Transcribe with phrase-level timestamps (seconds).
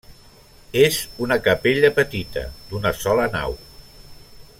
[0.83, 0.95] És
[1.25, 3.55] una capella petita, d'una sola nau.